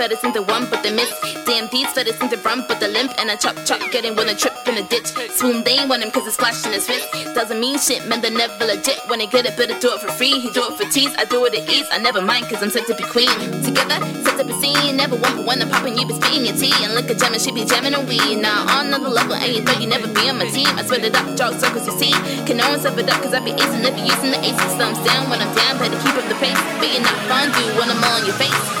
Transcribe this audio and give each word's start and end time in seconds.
fattest 0.00 0.24
in 0.24 0.32
the 0.32 0.40
one, 0.40 0.64
but 0.70 0.82
they 0.82 0.90
miss. 0.90 1.12
DMP's 1.44 1.92
fattest 1.92 2.22
in 2.22 2.30
the 2.30 2.38
run, 2.38 2.64
but 2.66 2.80
the 2.80 2.88
limp. 2.88 3.12
And 3.20 3.30
I 3.30 3.36
chop 3.36 3.54
chop, 3.68 3.84
getting 3.92 4.16
when 4.16 4.30
a 4.30 4.34
trip 4.34 4.56
in 4.64 4.78
a 4.80 4.84
ditch. 4.88 5.12
Swoon, 5.36 5.62
they 5.62 5.76
ain't 5.76 5.90
want 5.90 6.02
him 6.02 6.10
cause 6.10 6.26
it's 6.26 6.36
flashing 6.36 6.72
his 6.72 6.88
wrist. 6.88 7.04
Doesn't 7.36 7.60
mean 7.60 7.78
shit, 7.78 8.08
man, 8.08 8.22
they 8.22 8.30
never 8.30 8.64
legit. 8.64 8.96
When 9.08 9.18
they 9.18 9.26
get 9.26 9.44
it, 9.44 9.58
better 9.60 9.76
do 9.78 9.92
it 9.92 10.00
for 10.00 10.08
free. 10.16 10.40
He 10.40 10.48
do 10.56 10.64
it 10.64 10.72
for 10.80 10.88
tease, 10.88 11.12
I 11.20 11.28
do 11.28 11.44
it 11.44 11.52
at 11.52 11.68
ease. 11.68 11.84
I 11.92 11.98
never 11.98 12.22
mind 12.22 12.48
cause 12.48 12.62
I'm 12.62 12.70
set 12.70 12.86
to 12.86 12.96
be 12.96 13.04
queen. 13.04 13.28
Together, 13.60 14.00
set 14.24 14.40
to 14.40 14.44
be 14.48 14.56
seen. 14.56 14.96
Never 14.96 15.20
one 15.20 15.36
for 15.36 15.44
one, 15.44 15.60
I'm 15.60 15.68
popping, 15.68 15.98
you 15.98 16.08
be 16.08 16.16
spitting 16.16 16.48
your 16.48 16.56
tea. 16.56 16.72
And 16.80 16.96
look 16.96 17.12
at 17.12 17.20
jamming, 17.20 17.40
she 17.44 17.52
be 17.52 17.68
jamming 17.68 17.92
a 17.92 18.00
weed. 18.00 18.40
Now, 18.40 18.64
on 18.72 18.88
another 18.88 19.12
level, 19.12 19.36
and 19.36 19.52
you 19.52 19.60
thought 19.60 19.84
you 19.84 19.86
never 19.86 20.08
be 20.08 20.32
on 20.32 20.40
my 20.40 20.48
team. 20.48 20.72
I 20.80 20.82
swear 20.88 21.04
that 21.04 21.12
up, 21.12 21.28
draw 21.36 21.52
circles, 21.52 21.84
you 21.84 21.92
see. 22.00 22.14
Can 22.48 22.56
no 22.56 22.64
one 22.72 22.80
step 22.80 22.96
it 22.96 23.04
up 23.04 23.20
cause 23.20 23.36
I 23.36 23.44
be 23.44 23.52
acing, 23.52 23.84
never 23.84 24.00
using 24.00 24.32
the 24.32 24.40
ace. 24.40 24.56
Thumbs 24.80 24.96
down 25.04 25.28
when 25.28 25.44
I'm 25.44 25.52
down, 25.52 25.76
better 25.76 26.00
keep 26.00 26.16
up 26.16 26.24
the 26.24 26.40
pace. 26.40 26.56
Being 26.80 27.04
not 27.04 27.20
fun, 27.28 27.52
dude, 27.52 27.76
when 27.76 27.92
I'm 27.92 28.00
on 28.00 28.24
your 28.24 28.36
face. 28.40 28.80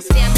Stand 0.00 0.37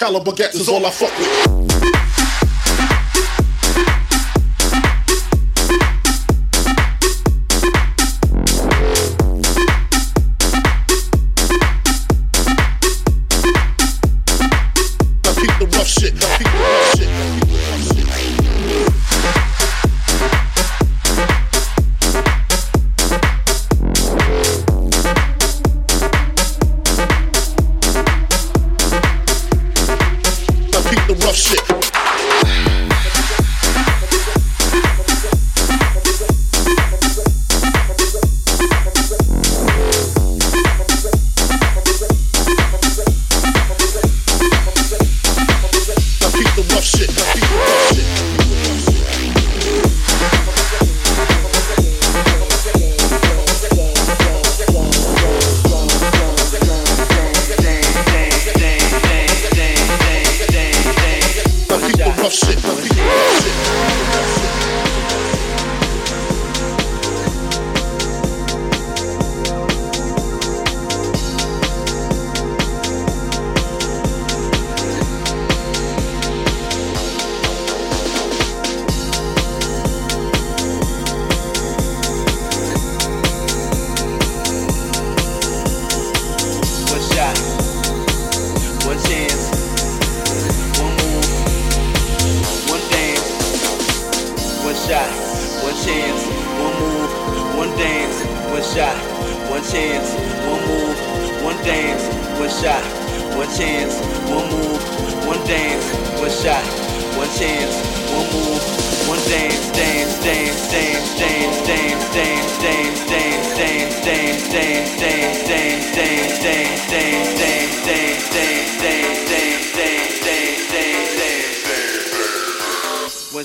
caliber 0.00 0.32
gets 0.32 0.54
is 0.54 0.66
all 0.66 0.86
I 0.86 0.90
fuck 0.90 1.12
with. 1.18 2.09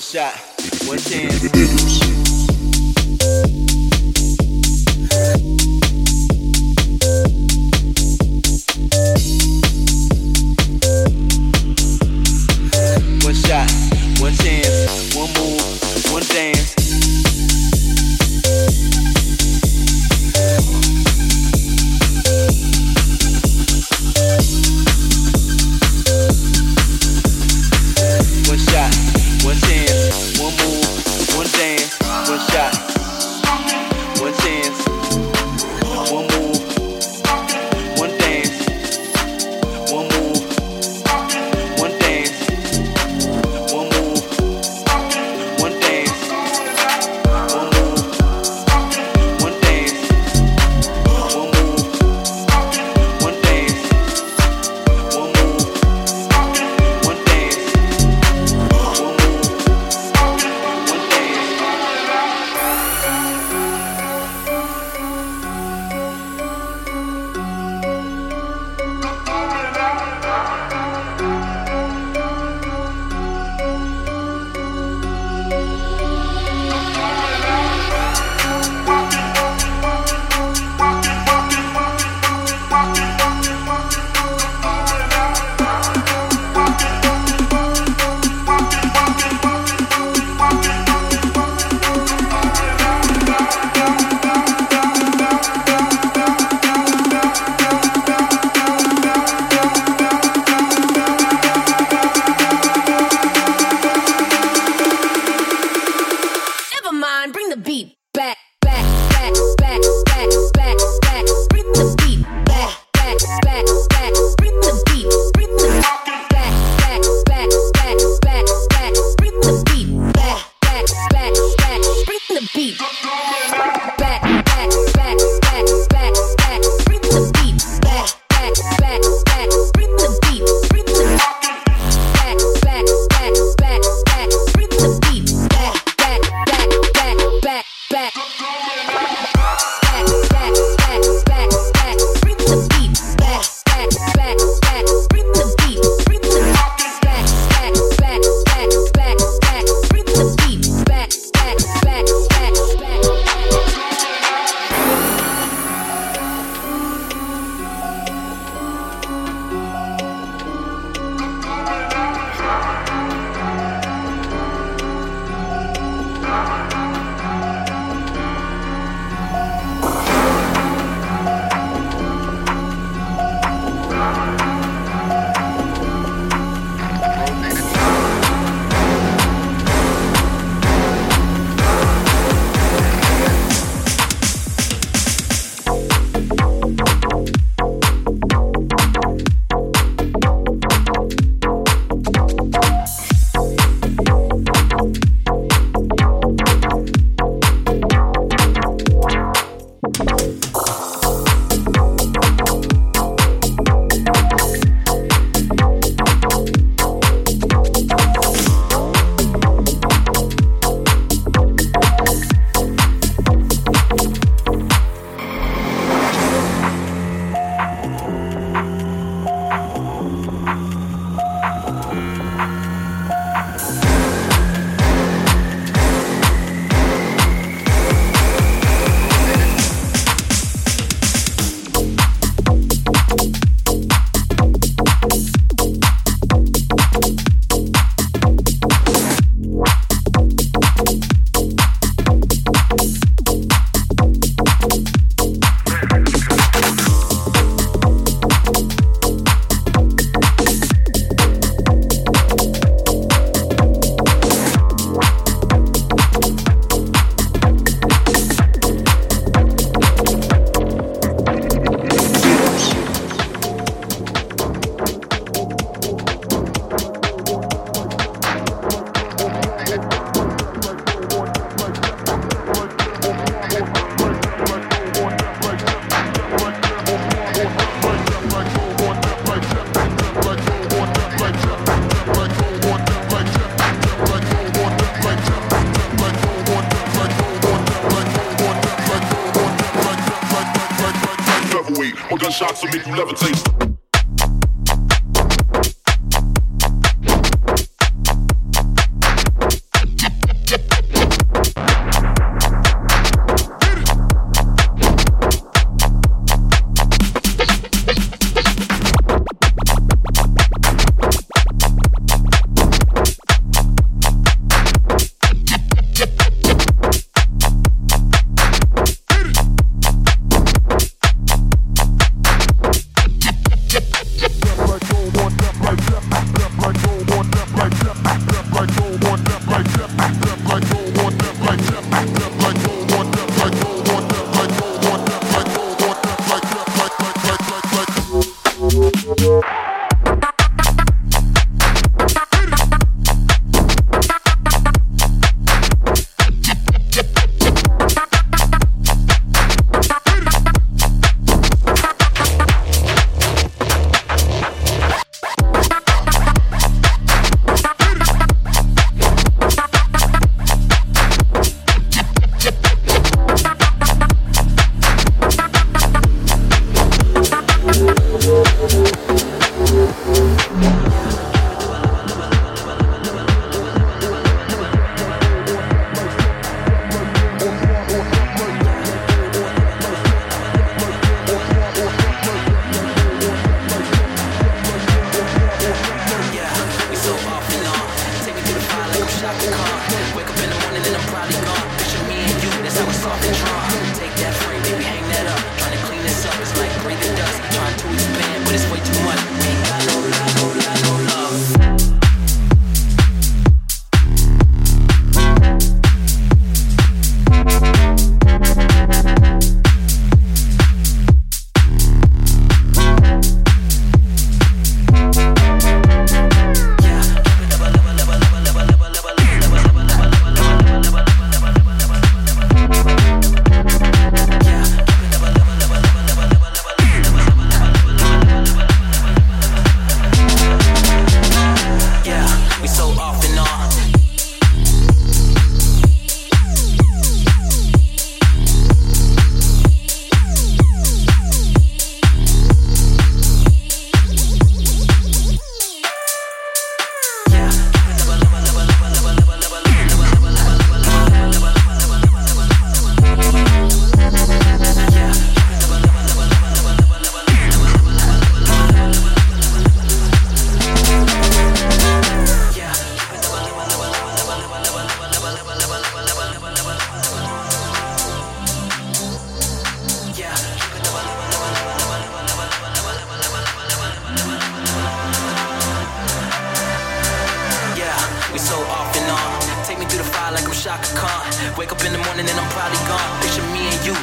shot, 0.06 0.38
one 0.86 0.98
chance. 0.98 1.65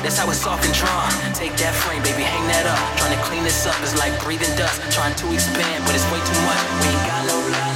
That's 0.04 0.18
how 0.18 0.30
it's 0.30 0.46
often 0.46 0.70
drawn. 0.74 1.10
Take 1.34 1.56
that 1.58 1.74
frame, 1.74 2.04
baby, 2.04 2.24
hang 2.24 2.46
that 2.48 2.68
up. 2.68 2.78
Trying 3.00 3.16
to 3.16 3.24
clean 3.24 3.44
this 3.44 3.66
up 3.66 3.82
is 3.82 3.96
like 3.98 4.12
breathing 4.22 4.54
dust. 4.58 4.82
Trying 4.92 5.16
to 5.16 5.32
expand, 5.32 5.86
but 5.86 5.96
it's 5.96 6.04
way 6.12 6.20
too 6.20 6.42
much. 6.44 6.62
We 6.84 6.92
ain't 6.92 7.08
got 7.08 7.26
no 7.26 7.38
love. 7.40 7.73